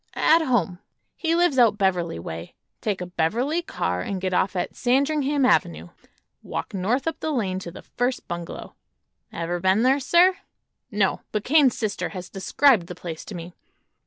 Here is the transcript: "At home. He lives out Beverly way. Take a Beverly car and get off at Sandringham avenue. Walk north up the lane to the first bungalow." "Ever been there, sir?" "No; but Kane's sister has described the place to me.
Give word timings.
"At 0.15 0.41
home. 0.43 0.79
He 1.15 1.35
lives 1.35 1.59
out 1.59 1.77
Beverly 1.77 2.17
way. 2.17 2.55
Take 2.81 3.01
a 3.01 3.05
Beverly 3.05 3.61
car 3.61 4.01
and 4.01 4.19
get 4.19 4.33
off 4.33 4.55
at 4.55 4.75
Sandringham 4.75 5.45
avenue. 5.45 5.89
Walk 6.41 6.73
north 6.73 7.05
up 7.05 7.19
the 7.19 7.29
lane 7.29 7.59
to 7.59 7.69
the 7.69 7.83
first 7.83 8.27
bungalow." 8.27 8.73
"Ever 9.31 9.59
been 9.59 9.83
there, 9.83 9.99
sir?" 9.99 10.37
"No; 10.89 11.21
but 11.31 11.43
Kane's 11.43 11.77
sister 11.77 12.09
has 12.09 12.29
described 12.31 12.87
the 12.87 12.95
place 12.95 13.23
to 13.25 13.35
me. 13.35 13.53